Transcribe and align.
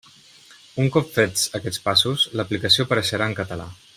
Un 0.83 0.87
cop 0.95 1.11
fets 1.17 1.43
aquests 1.59 1.83
passos, 1.85 2.27
l'aplicació 2.41 2.89
apareixerà 2.89 3.31
en 3.33 3.41
català. 3.43 3.73